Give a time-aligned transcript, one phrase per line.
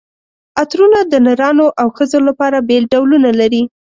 [0.61, 3.63] عطرونه د نرانو او ښځو لپاره بېل ډولونه لري.